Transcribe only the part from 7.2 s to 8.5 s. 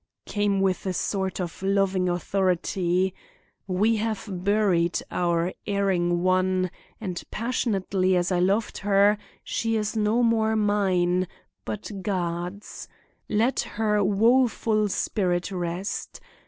passionately as I